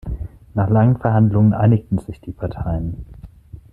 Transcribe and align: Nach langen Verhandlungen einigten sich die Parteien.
Nach 0.55 0.67
langen 0.67 0.97
Verhandlungen 0.97 1.53
einigten 1.53 1.99
sich 1.99 2.19
die 2.21 2.31
Parteien. 2.31 3.05